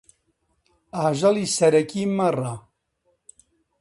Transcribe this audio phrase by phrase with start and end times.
[0.97, 2.53] ئاژەڵی سەرەکی مەڕە.